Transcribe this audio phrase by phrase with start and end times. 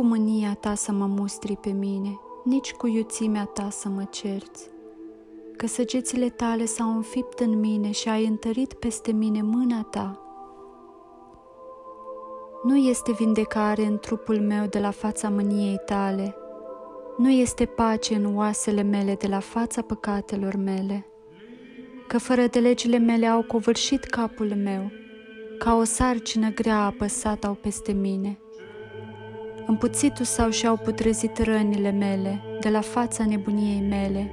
[0.00, 4.70] cu mânia ta să mă mustri pe mine, nici cu iuțimea ta să mă cerți.
[5.56, 10.20] Că săgețile tale s-au înfipt în mine și ai întărit peste mine mâna ta.
[12.62, 16.36] Nu este vindecare în trupul meu de la fața mâniei tale,
[17.16, 21.06] nu este pace în oasele mele de la fața păcatelor mele,
[22.08, 24.90] că fără de legile mele au covârșit capul meu,
[25.58, 28.38] ca o sarcină grea apăsat au peste mine.
[29.70, 34.30] Împuțitul sau și-au putrezit rănile mele de la fața nebuniei mele.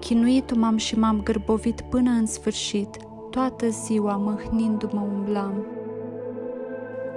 [0.00, 2.96] Chinuitul m-am și m-am gârbovit până în sfârșit,
[3.30, 5.66] toată ziua măhnindu-mă umblam.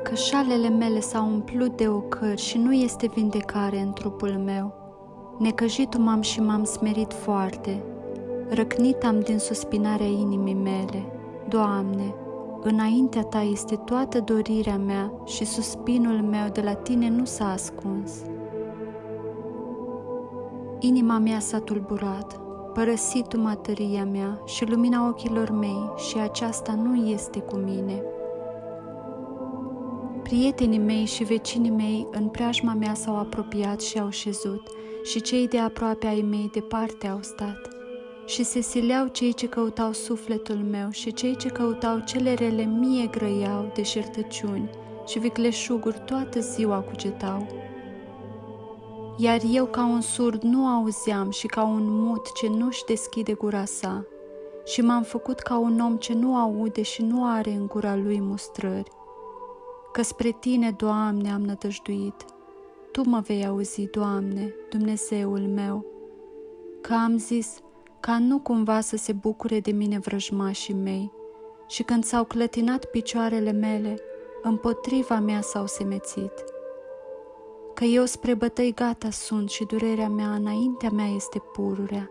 [0.03, 4.73] Cășalele mele s-au umplut de ocări și nu este vindecare în trupul meu.
[5.40, 7.84] Necăjitul m-am și m-am smerit foarte.
[8.49, 11.05] Răcnit am din suspinarea inimii mele.
[11.48, 12.13] Doamne,
[12.63, 18.12] înaintea Ta este toată dorirea mea și suspinul meu de la Tine nu s-a ascuns.
[20.79, 22.40] Inima mea s-a tulburat,
[22.73, 28.03] părăsit-mă tăria mea și lumina ochilor mei și aceasta nu este cu mine.
[30.23, 34.68] Prietenii mei și vecinii mei în preajma mea s-au apropiat și au șezut,
[35.03, 37.80] și cei de aproape ai mei departe au stat.
[38.32, 43.07] Și se sileau cei ce căutau sufletul meu și cei ce căutau cele rele mie
[43.07, 44.70] grăiau de șertăciuni
[45.07, 47.48] și vicleșuguri toată ziua cugetau.
[49.18, 53.65] Iar eu ca un surd nu auzeam și ca un mut ce nu-și deschide gura
[53.65, 54.05] sa,
[54.65, 58.20] și m-am făcut ca un om ce nu aude și nu are în gura lui
[58.20, 58.91] mustrări
[59.91, 62.26] că spre Tine, Doamne, am nădăjduit.
[62.91, 65.85] Tu mă vei auzi, Doamne, Dumnezeul meu,
[66.81, 67.59] că am zis
[68.02, 71.12] ca nu cumva să se bucure de mine vrăjmașii mei
[71.68, 73.96] și când s-au clătinat picioarele mele,
[74.42, 76.31] împotriva mea s-au semețit.
[77.74, 82.09] Că eu spre bătăi gata sunt și durerea mea înaintea mea este pururea.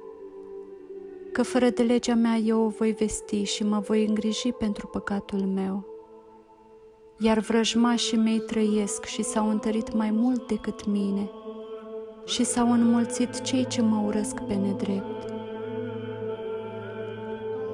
[1.33, 5.41] Că fără de legea mea eu o voi vesti și mă voi îngriji pentru păcatul
[5.41, 5.91] meu
[7.23, 11.31] iar vrăjmașii mei trăiesc și s-au întărit mai mult decât mine
[12.27, 15.40] și s-au înmulțit cei ce mă urăsc pe nedrept.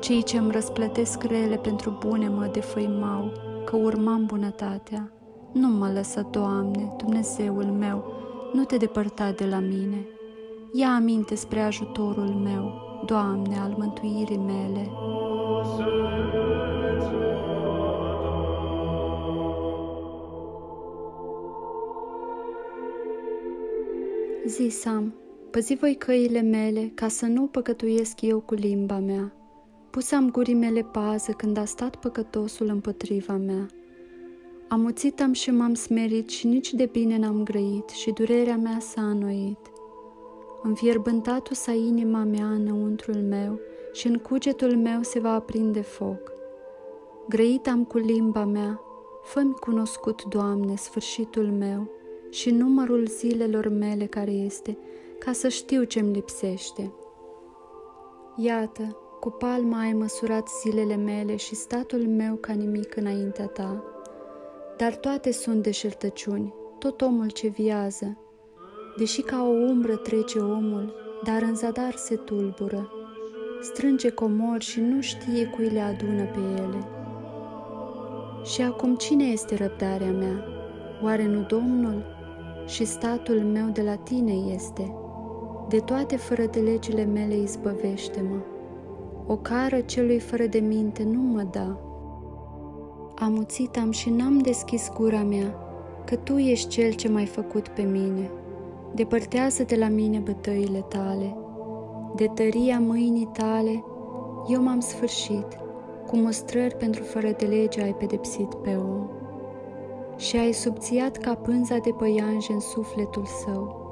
[0.07, 3.33] Cei ce îmi răsplătesc rele pentru bune mă defăimau,
[3.65, 5.13] că urmam bunătatea.
[5.53, 8.05] Nu mă lăsa, Doamne, Dumnezeul meu,
[8.53, 10.07] nu te depărta de la mine.
[10.73, 12.73] Ia aminte spre ajutorul meu,
[13.07, 14.91] Doamne, al mântuirii mele.
[24.47, 25.15] Zisam,
[25.51, 29.33] păzi voi căile mele ca să nu păcătuiesc eu cu limba mea.
[29.97, 33.67] Pusam gurii mele pază când a stat păcătosul împotriva mea.
[34.69, 39.03] Amuțit am și m-am smerit și nici de bine n-am grăit și durerea mea s-a
[39.03, 39.59] înnoit.
[40.63, 43.61] Înfierbântatul sa inima mea înăuntrul meu
[43.93, 46.33] și în cugetul meu se va aprinde foc.
[47.29, 48.81] Grăit am cu limba mea,
[49.23, 51.91] fă cunoscut, Doamne, sfârșitul meu,
[52.31, 54.79] și numărul zilelor mele care este,
[55.19, 56.93] ca să știu ce-mi lipsește.
[58.37, 58.97] Iată,
[59.27, 63.85] cu palma ai măsurat zilele mele și statul meu ca nimic înaintea ta.
[64.77, 68.19] Dar toate sunt deșertăciuni, tot omul ce viază.
[68.97, 70.95] Deși ca o umbră trece omul,
[71.25, 72.91] dar în zadar se tulbură.
[73.61, 76.89] Strânge comori și nu știe cui le adună pe ele.
[78.45, 80.45] Și acum cine este răbdarea mea?
[81.03, 82.05] Oare nu Domnul?
[82.67, 84.95] și statul meu de la tine este.
[85.69, 88.55] De toate fără de legile mele izbăvește-mă.
[89.27, 91.81] O cară celui fără de minte nu mă da.
[93.15, 95.55] Amuțit am și n-am deschis gura mea,
[96.05, 98.31] că Tu ești Cel ce m-ai făcut pe mine.
[98.95, 101.37] Depărtează de la mine bătăile Tale.
[102.17, 103.85] De tăria mâinii Tale,
[104.49, 105.47] eu m-am sfârșit,
[106.07, 109.09] cu mustrări pentru fără de lege ai pedepsit pe om
[110.17, 113.85] și ai subțiat ca pânza de păianj în sufletul său,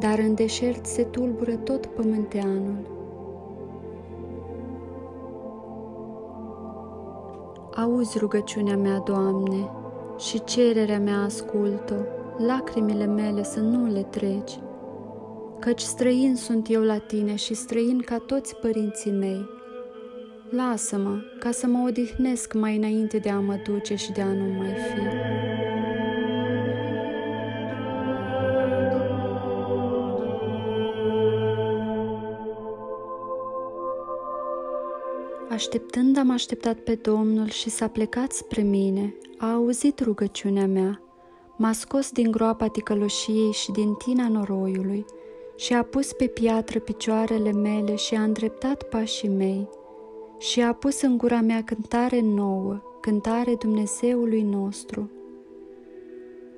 [0.00, 2.95] dar în deșert se tulbură tot pământeanul.
[7.76, 9.70] Auzi rugăciunea mea, Doamne,
[10.18, 12.06] și cererea mea ascultă,
[12.46, 14.58] lacrimile mele să nu le treci,
[15.60, 19.48] căci străin sunt eu la Tine și străin ca toți părinții mei,
[20.50, 24.52] Lasă-mă ca să mă odihnesc mai înainte de a mă duce și de a nu
[24.58, 25.45] mai fi.
[35.56, 41.00] Așteptând am așteptat pe Domnul și s-a plecat spre mine, a auzit rugăciunea mea,
[41.56, 45.04] M-a scos din groapa ticăloșiei și din tina noroiului
[45.56, 49.68] și a pus pe piatră picioarele mele și a îndreptat pașii mei
[50.38, 55.10] și a pus în gura mea cântare nouă, cântare Dumnezeului nostru.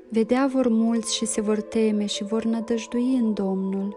[0.09, 3.97] Vedea vor mulți și se vor teme și vor nădăjdui în Domnul.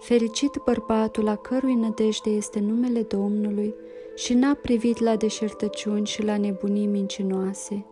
[0.00, 3.74] Fericit bărbatul la cărui nădejde este numele Domnului
[4.14, 7.86] și n-a privit la deșertăciuni și la nebunii mincinoase.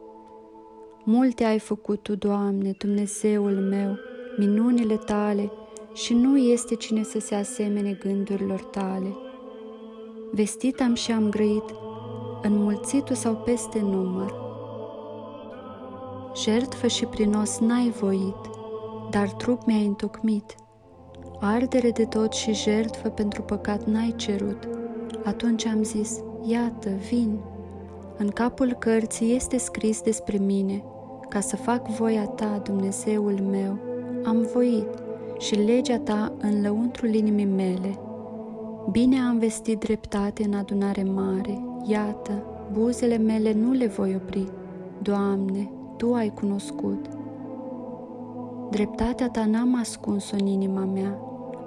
[1.04, 3.98] Multe ai făcut Tu, Doamne, Dumnezeul meu,
[4.36, 5.50] minunile Tale,
[5.92, 9.16] și nu este cine să se asemene gândurilor Tale.
[10.30, 11.64] Vestit am și am grăit,
[12.42, 14.34] înmulțitul sau peste număr.
[16.36, 18.50] Jertfă și prinos n-ai voit,
[19.10, 20.54] dar trup mi-ai întocmit.
[21.40, 24.68] Ardere de tot și jertfă pentru păcat n-ai cerut.
[25.24, 27.38] Atunci am zis, iată, vin.
[28.18, 30.84] În capul cărții este scris despre mine,
[31.28, 33.78] ca să fac voia ta, Dumnezeul meu.
[34.24, 34.88] Am voit
[35.38, 37.98] și legea ta în lăuntrul inimii mele.
[38.90, 42.42] Bine am vestit dreptate în adunare mare, iată,
[42.72, 44.48] buzele mele nu le voi opri.
[45.02, 47.06] Doamne, Tu ai cunoscut.
[48.70, 51.18] Dreptatea Ta n-am ascuns în inima mea,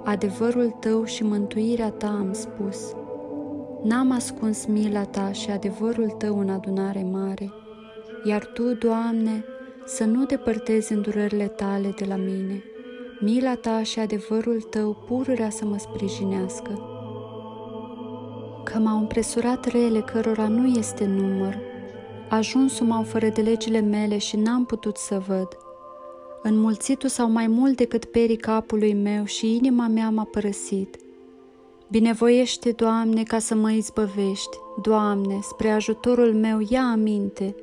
[0.04, 2.94] adevărul Tău și mântuirea Ta am spus.
[3.86, 7.52] N-am ascuns mila Ta și adevărul Tău în adunare mare,
[8.24, 9.44] iar Tu, Doamne,
[9.84, 12.62] să nu depărtezi îndurările Tale de la mine.
[13.20, 16.80] Mila Ta și adevărul Tău pururea să mă sprijinească
[18.64, 21.58] că m-au împresurat rele cărora nu este număr.
[22.28, 25.48] Ajunsul m-au fără de legile mele și n-am putut să văd.
[26.42, 30.96] Înmulțitul sau mai mult decât perii capului meu și inima mea m-a părăsit.
[31.90, 34.56] Binevoiește, Doamne, ca să mă izbăvești.
[34.82, 37.54] Doamne, spre ajutorul meu, ia aminte.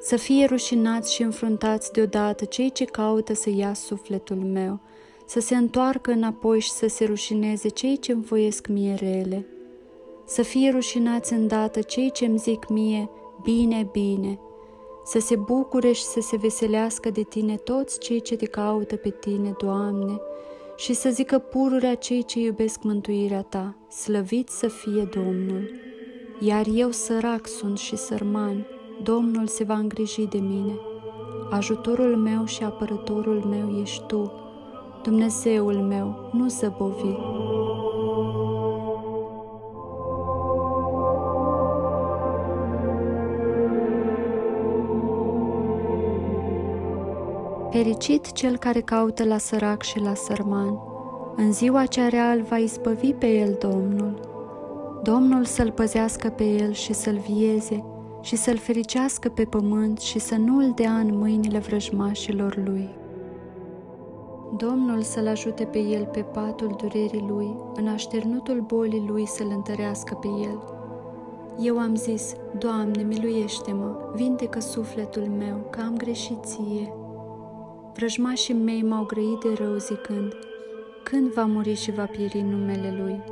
[0.00, 4.80] Să fie rușinați și înfruntați deodată cei ce caută să ia sufletul meu,
[5.26, 9.46] să se întoarcă înapoi și să se rușineze cei ce-mi voiesc mie rele
[10.28, 13.10] să fie rușinați îndată cei ce-mi zic mie,
[13.42, 14.38] bine, bine,
[15.04, 19.10] să se bucure și să se veselească de tine toți cei ce te caută pe
[19.10, 20.20] tine, Doamne,
[20.78, 25.70] și să zică pururea cei ce iubesc mântuirea ta, slăvit să fie Domnul.
[26.40, 28.66] Iar eu sărac sunt și sărman,
[29.02, 30.78] Domnul se va îngriji de mine.
[31.50, 34.32] Ajutorul meu și apărătorul meu ești Tu,
[35.02, 37.16] Dumnezeul meu, nu zăbovi.
[47.70, 50.78] Fericit cel care caută la sărac și la sărman.
[51.36, 54.20] În ziua cea rea îl va izbăvi pe el Domnul.
[55.02, 57.84] Domnul să-l păzească pe el și să-l vieze
[58.20, 62.88] și să-l fericească pe pământ și să nu îl dea în mâinile vrăjmașilor lui.
[64.56, 70.14] Domnul să-l ajute pe el pe patul durerii lui, în așternutul bolii lui să-l întărească
[70.14, 70.62] pe el.
[71.60, 76.92] Eu am zis, Doamne, miluiește-mă, vindecă sufletul meu, că am greșit ție.
[77.98, 80.32] Vrăjmașii mei m-au grăit de rău zicând,
[81.02, 83.22] când va muri și va pieri numele Lui?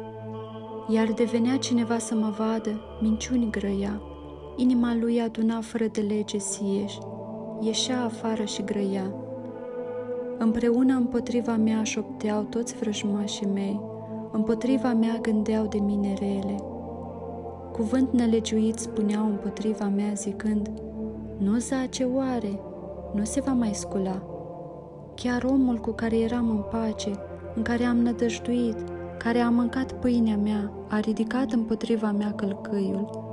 [0.89, 4.03] Iar devenea cineva să mă vadă, minciuni grăia,
[4.57, 6.99] inima lui aduna fără de lege sieși,
[7.61, 9.15] ieșea afară și grăia.
[10.39, 13.81] Împreună împotriva mea șopteau toți vrăjmașii mei,
[14.33, 16.57] împotriva mea gândeau de mine rele.
[17.73, 20.71] Cuvânt nelegiuit spuneau împotriva mea zicând,
[21.39, 22.61] nu zace oare,
[23.15, 24.23] nu se va mai scula,
[25.17, 27.11] chiar omul cu care eram în pace,
[27.55, 28.77] în care am nădăjduit,
[29.19, 33.25] care a mâncat pâinea mea, a ridicat împotriva mea călcâiul.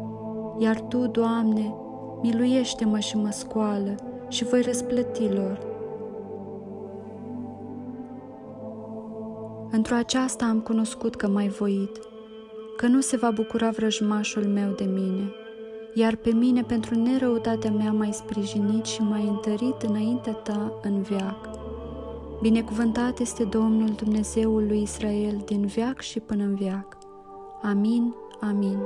[0.59, 1.75] Iar Tu, Doamne,
[2.21, 3.95] miluiește-mă și mă scoală
[4.27, 5.59] și voi răsplăti lor.
[9.71, 11.99] Într-o aceasta am cunoscut că m-ai voit,
[12.77, 15.31] că nu se va bucura vrăjmașul meu de mine,
[15.93, 21.52] iar pe mine pentru nerăutatea mea m-ai sprijinit și m-ai întărit înaintea ta în veac.
[22.43, 26.97] Binecuvântat este Domnul Dumnezeul lui Israel din veac și până în veac.
[27.61, 28.77] Amin, amin.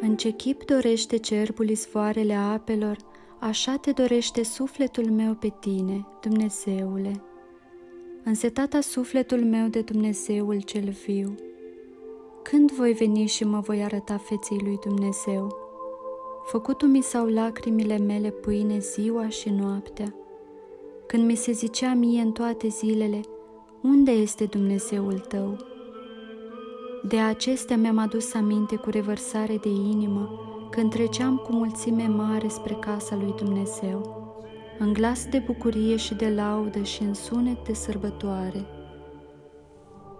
[0.00, 2.96] În ce chip dorește cerbul izvoarele apelor,
[3.38, 7.22] așa te dorește sufletul meu pe tine, Dumnezeule.
[8.24, 11.34] Însetata sufletul meu de Dumnezeul cel viu,
[12.50, 15.56] când voi veni și mă voi arăta feței lui Dumnezeu?
[16.44, 20.14] Făcutul mi sau lacrimile mele pâine ziua și noaptea.
[21.06, 23.20] Când mi se zicea mie în toate zilele,
[23.82, 25.56] unde este Dumnezeul tău?
[27.08, 32.74] De acestea mi-am adus aminte cu revărsare de inimă când treceam cu mulțime mare spre
[32.74, 34.24] casa lui Dumnezeu,
[34.78, 38.75] în glas de bucurie și de laudă și în sunet de sărbătoare.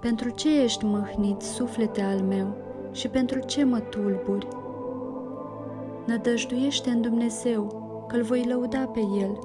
[0.07, 2.57] Pentru ce ești măhnit, suflete al meu,
[2.93, 4.49] și pentru ce mă tulburi?
[6.07, 7.65] Nădăjduiește în Dumnezeu,
[8.09, 9.39] că-L voi lăuda pe El.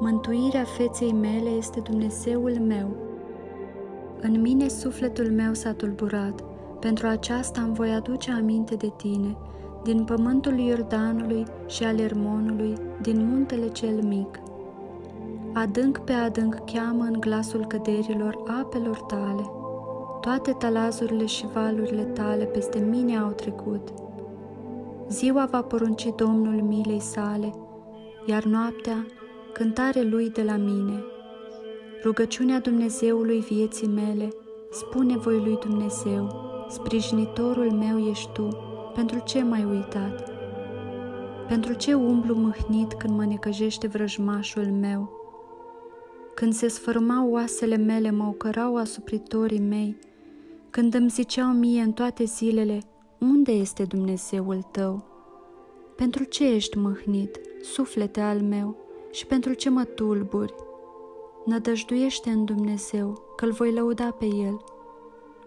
[0.00, 2.96] Mântuirea feței mele este Dumnezeul meu.
[4.20, 6.44] În mine sufletul meu s-a tulburat,
[6.80, 9.36] pentru aceasta îmi voi aduce aminte de tine,
[9.82, 14.40] din pământul Iordanului și al Ermonului, din muntele cel mic.
[15.52, 19.59] Adânc pe adânc cheamă în glasul căderilor apelor tale.
[20.20, 23.88] Toate talazurile și valurile tale peste mine au trecut.
[25.08, 27.54] Ziua va porunci Domnul milei sale,
[28.26, 29.06] iar noaptea
[29.52, 31.04] cântare lui de la mine.
[32.02, 34.28] Rugăciunea Dumnezeului vieții mele,
[34.70, 36.28] spune voi lui Dumnezeu,
[36.68, 38.48] sprijinitorul meu ești tu,
[38.94, 40.30] pentru ce m-ai uitat?
[41.48, 45.10] Pentru ce umblu mâhnit când mă necăjește vrăjmașul meu?
[46.34, 49.96] Când se sfârmau oasele mele, mă ocărau asupritorii mei,
[50.70, 52.82] când îmi ziceau mie în toate zilele,
[53.18, 55.04] unde este Dumnezeul tău?
[55.96, 58.76] Pentru ce ești mâhnit, suflete al meu,
[59.10, 60.54] și pentru ce mă tulburi?
[61.44, 64.64] Nădăjduiește în Dumnezeu, că-L voi lăuda pe El.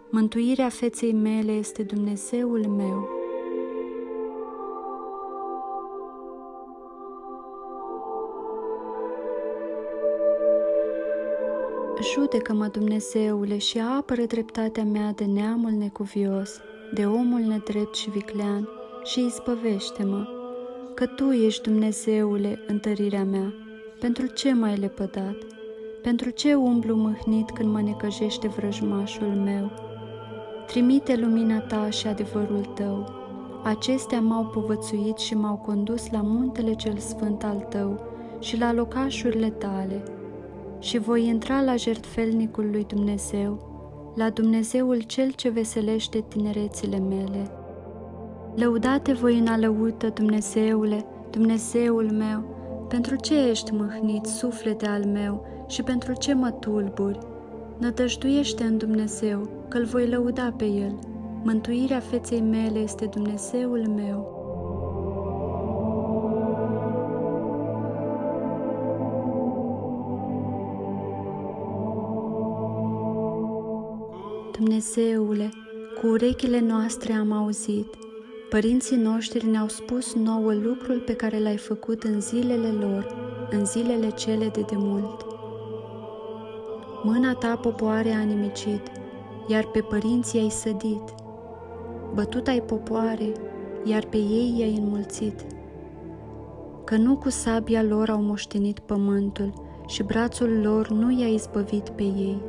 [0.09, 3.12] Mântuirea feței mele este Dumnezeul meu.
[12.11, 16.59] Judecă-mă, Dumnezeule, și apără dreptatea mea de neamul necuvios,
[16.93, 18.69] de omul nedrept și viclean,
[19.03, 20.27] și izbăvește-mă,
[20.95, 23.53] că Tu ești, Dumnezeule, întărirea mea.
[23.99, 25.35] Pentru ce m-ai lepădat?
[26.01, 29.71] Pentru ce umblu mâhnit când mă necăjește vrăjmașul meu?
[30.67, 33.09] Trimite lumina Ta și adevărul Tău.
[33.63, 37.99] Acestea m-au povățuit și m-au condus la muntele cel sfânt al Tău
[38.39, 40.03] și la locașurile Tale,
[40.83, 43.71] și voi intra la jertfelnicul lui Dumnezeu,
[44.15, 47.51] la Dumnezeul Cel ce veselește tinerețile mele.
[48.55, 52.43] Lăudate voi în alăută, Dumnezeule, Dumnezeul meu,
[52.87, 57.19] pentru ce ești mâhnit, suflete al meu, și pentru ce mă tulburi?
[57.77, 60.99] Nădăjduiește în Dumnezeu, că-L voi lăuda pe El.
[61.43, 64.32] Mântuirea feței mele este Dumnezeul meu.
[74.63, 75.49] Dumnezeule,
[76.01, 77.87] cu urechile noastre am auzit.
[78.49, 83.15] Părinții noștri ne-au spus nouă lucrul pe care l-ai făcut în zilele lor,
[83.49, 85.25] în zilele cele de demult.
[87.03, 88.81] Mâna ta popoare a nimicit,
[89.47, 91.13] iar pe părinții ai sădit.
[92.13, 93.31] Bătut ai popoare,
[93.83, 95.41] iar pe ei i-ai înmulțit.
[96.83, 99.53] Că nu cu sabia lor au moștenit pământul
[99.87, 102.41] și brațul lor nu i-a izbăvit pe ei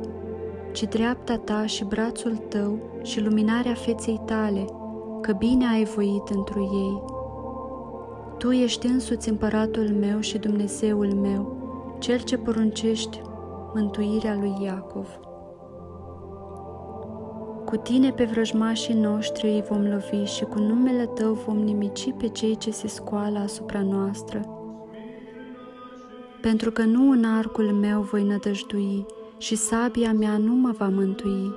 [0.75, 4.65] ci dreapta ta și brațul tău și luminarea feței tale,
[5.21, 7.03] că bine ai voit întru ei.
[8.37, 11.55] Tu ești însuți împăratul meu și Dumnezeul meu,
[11.99, 13.21] cel ce poruncești
[13.73, 15.07] mântuirea lui Iacov.
[17.65, 22.27] Cu tine pe vrăjmașii noștri îi vom lovi și cu numele tău vom nimici pe
[22.27, 24.39] cei ce se scoală asupra noastră.
[26.41, 29.05] Pentru că nu în arcul meu voi nădăjdui,
[29.45, 31.53] și sabia mea nu mă va mântui,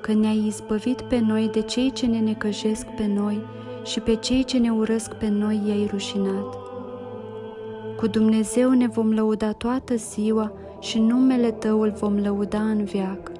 [0.00, 3.42] că ne-ai izbăvit pe noi de cei ce ne necăjesc pe noi
[3.82, 6.58] și pe cei ce ne urăsc pe noi i-ai rușinat.
[7.96, 13.32] Cu Dumnezeu ne vom lăuda toată ziua și numele Tău îl vom lăuda în veac.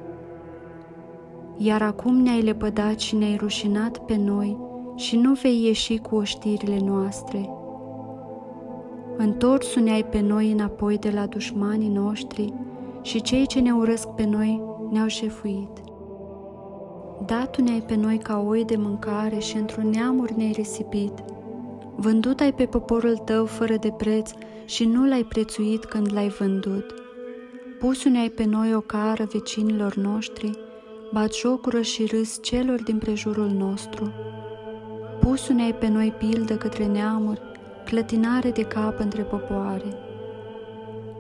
[1.56, 4.58] Iar acum ne-ai lepădat și ne-ai rușinat pe noi
[4.94, 7.50] și nu vei ieși cu oștirile noastre.
[9.16, 12.52] Întorsu-ne-ai pe noi înapoi de la dușmanii noștri
[13.04, 15.78] și cei ce ne urăsc pe noi ne-au șefuit.
[17.26, 21.12] Datu ne-ai pe noi ca oi de mâncare și într-un neamuri ne-ai risipit.
[21.96, 24.30] Vândut ai pe poporul tău fără de preț
[24.64, 26.94] și nu l-ai prețuit când l-ai vândut.
[27.78, 30.50] Pusu ne-ai pe noi o cară vecinilor noștri,
[31.12, 34.12] bat jocură și râs celor din prejurul nostru.
[35.20, 37.40] Pusu ne-ai pe noi pildă către neamuri,
[37.84, 40.03] clătinare de cap între popoare.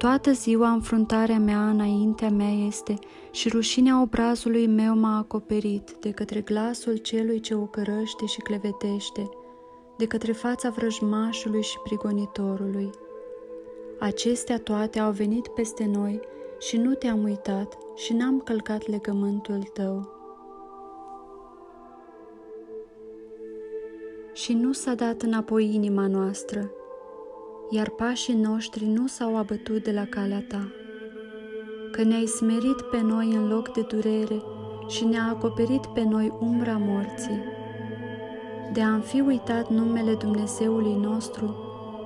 [0.04, 2.98] Toată ziua înfruntarea mea înaintea mea este
[3.30, 9.28] și rușinea obrazului meu m-a acoperit de către glasul celui ce o cărăște și clevetește,
[9.96, 12.90] de către fața vrăjmașului și prigonitorului.
[14.00, 16.20] Acestea toate au venit peste noi
[16.58, 20.12] și nu te-am uitat și n-am călcat legământul tău.
[24.32, 26.70] Și nu s-a dat înapoi inima noastră,
[27.70, 30.72] iar pașii noștri nu s-au abătut de la calea ta,
[31.92, 34.42] că ne-ai smerit pe noi în loc de durere
[34.88, 37.42] și ne-a acoperit pe noi umbra morții.
[38.72, 41.56] De a fi uitat numele Dumnezeului nostru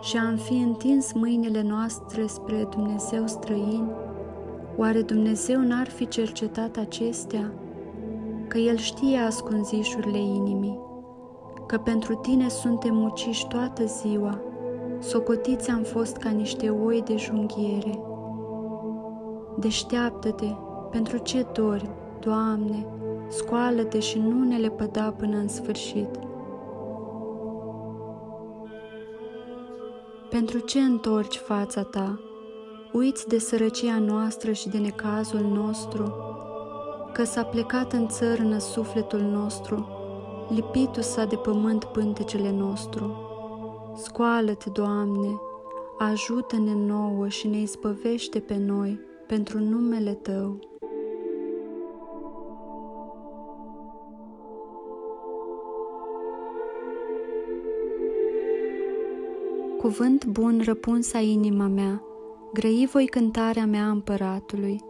[0.01, 3.91] și a fi întins mâinile noastre spre Dumnezeu străin,
[4.77, 7.53] oare Dumnezeu n-ar fi cercetat acestea?
[8.49, 10.79] Că El știe ascunzișurile inimii,
[11.67, 14.41] că pentru Tine suntem uciși toată ziua,
[15.01, 18.01] socotiți am fost ca niște oi de junghiere.
[19.59, 20.49] Deșteaptă-te,
[20.91, 22.87] pentru ce dormi, Doamne,
[23.29, 26.09] scoală-te și nu ne lepăda până în sfârșit.
[30.31, 32.21] Pentru ce întorci fața ta?
[32.93, 36.15] Uiți de sărăcia noastră și de necazul nostru,
[37.13, 39.89] că s-a plecat în țărână sufletul nostru,
[40.49, 43.28] lipitul s-a de pământ pântecele nostru.
[44.03, 45.41] Scoală-te, Doamne,
[45.99, 50.59] ajută-ne nouă și ne izbăvește pe noi pentru numele Tău.
[59.79, 62.03] Cuvânt bun răpunsa inima mea,
[62.53, 64.81] grăi voi cântarea mea împăratului.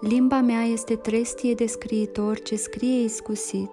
[0.00, 3.70] Limba mea este trestie de scriitor ce scrie iscusit.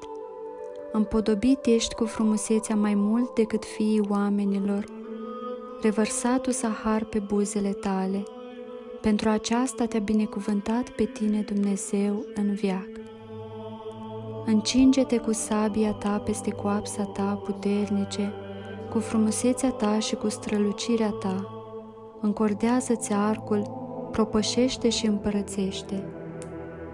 [0.96, 4.86] Împodobit ești cu frumusețea mai mult decât fiii oamenilor.
[5.82, 8.24] Revărsatul sahar pe buzele tale.
[9.02, 12.90] Pentru aceasta te-a binecuvântat pe tine Dumnezeu în viac.
[14.46, 18.34] Încinge-te cu sabia ta peste coapsa ta puternice,
[18.92, 21.50] cu frumusețea ta și cu strălucirea ta,
[22.22, 23.62] încordează-ți arcul,
[24.12, 26.04] propășește și împărățește.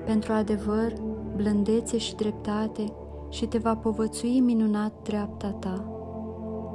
[0.06, 0.94] Pentru adevăr,
[1.36, 2.94] blândețe și dreptate
[3.32, 5.86] și te va povățui minunat dreapta ta.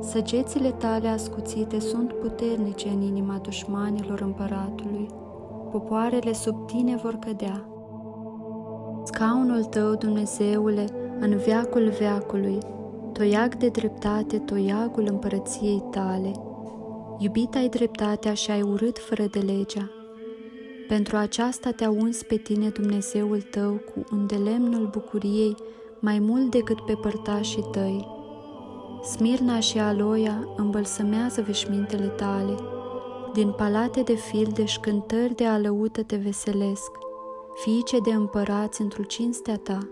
[0.00, 5.08] Săgețile tale ascuțite sunt puternice în inima dușmanilor împăratului,
[5.70, 7.68] popoarele sub tine vor cădea.
[9.04, 10.84] Scaunul tău, Dumnezeule,
[11.20, 12.58] în veacul veacului,
[13.12, 16.32] toiag de dreptate, toiagul împărăției tale.
[17.18, 19.90] Iubit ai dreptatea și ai urât fără de legea.
[20.88, 25.56] Pentru aceasta te-a uns pe tine Dumnezeul tău cu un delemnul bucuriei
[26.06, 28.08] mai mult decât pe părtașii tăi.
[29.02, 32.54] Smirna și Aloia îmbălsămează veșmintele tale,
[33.32, 36.90] din palate de fildeș cântări de alăută te veselesc,
[37.54, 39.88] fiice de împărați într-o cinstea ta.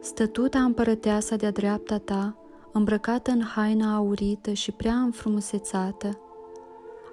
[0.00, 2.36] Stătuta împărăteasa de-a dreapta ta,
[2.72, 6.20] îmbrăcată în haina aurită și prea înfrumusețată.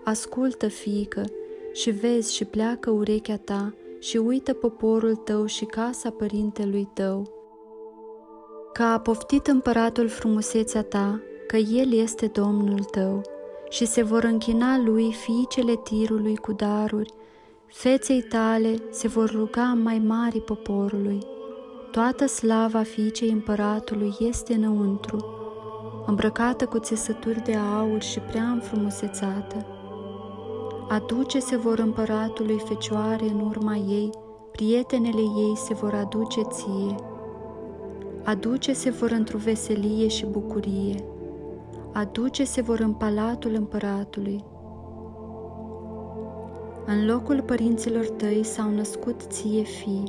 [0.03, 1.23] Ascultă, fiică,
[1.73, 7.37] și vezi și pleacă urechea ta și uită poporul tău și casa părintelui tău.
[8.77, 13.21] Că a poftit împăratul frumusețea ta, că el este Domnul tău,
[13.69, 17.13] și se vor închina lui fiicele tirului cu daruri,
[17.65, 21.19] feței tale se vor ruga mai mari poporului
[21.91, 25.25] Toată slava fiicei împăratului este înăuntru,
[26.05, 29.65] îmbrăcată cu țesături de aur și prea înfrumusețată.
[30.89, 34.09] Aduce se vor împăratului fecioare în urma ei,
[34.51, 36.95] prietenele ei se vor aduce ție.
[38.27, 41.03] Aduce se vor într-o veselie și bucurie.
[41.93, 44.43] Aduce se vor în palatul împăratului.
[46.85, 50.03] În locul părinților tăi s-au născut ție fii,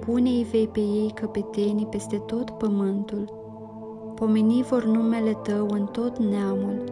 [0.00, 3.32] pune-i vei pe ei căpetenii peste tot pământul,
[4.14, 6.84] pomeni vor numele tău în tot neamul.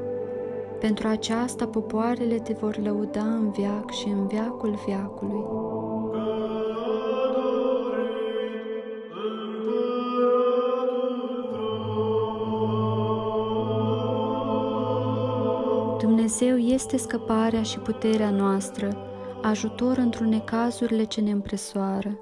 [0.80, 5.44] Pentru aceasta popoarele te vor lăuda în viac și în viacul viacului.
[16.20, 18.96] Dumnezeu este scăparea și puterea noastră,
[19.42, 22.18] ajutor într-un necazurile ce ne împresoară.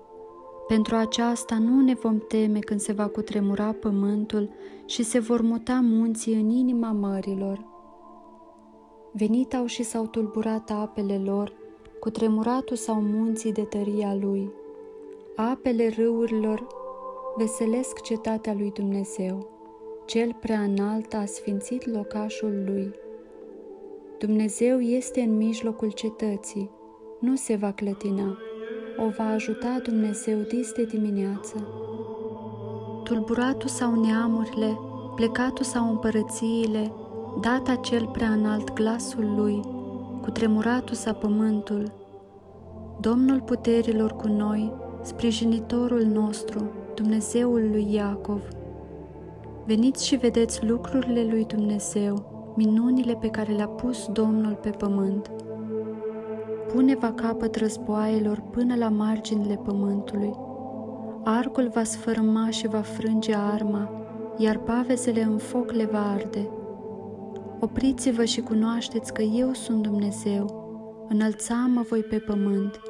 [0.69, 4.51] Pentru aceasta nu ne vom teme când se va cutremura pământul
[4.87, 7.67] și se vor muta munții în inima mărilor.
[9.13, 11.53] Venit au și s-au tulburat apele lor,
[12.01, 14.51] cu tremuratul sau munții de tăria lui.
[15.37, 16.67] Apele râurilor
[17.37, 19.51] veselesc cetatea lui Dumnezeu.
[20.07, 23.07] Cel prea înalt a sfințit locașul lui.
[24.18, 26.70] Dumnezeu este în mijlocul cetății,
[27.20, 28.38] nu se va clătina
[29.07, 31.68] o va ajuta Dumnezeu dis de dimineață.
[33.04, 34.78] Tulburatul sau neamurile,
[35.14, 36.92] plecatul sau împărățiile,
[37.40, 39.61] data cel prea înalt glasul lui,
[40.22, 41.92] cu tremuratul sa pământul.
[43.00, 48.42] Domnul puterilor cu noi, sprijinitorul nostru, Dumnezeul lui Iacov.
[49.66, 55.31] Veniți și vedeți lucrurile lui Dumnezeu, minunile pe care le-a pus Domnul pe pământ.
[56.73, 60.33] Pune va capăt războaielor până la marginile pământului.
[61.25, 63.90] Arcul va sfârma și va frânge arma,
[64.37, 66.49] iar pavezele în foc le va arde.
[67.61, 70.66] Opriți-vă și cunoașteți că eu sunt Dumnezeu,
[71.09, 72.81] înălța-mă voi pe pământ.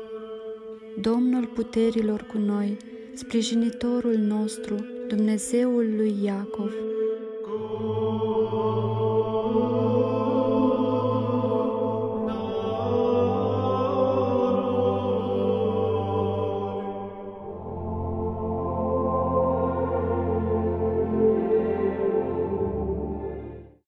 [1.01, 2.77] Domnul puterilor cu noi,
[3.15, 4.75] sprijinitorul nostru,
[5.09, 6.73] Dumnezeul lui Iacov.